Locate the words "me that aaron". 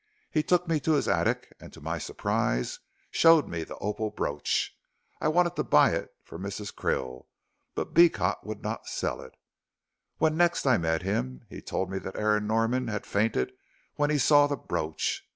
11.91-12.47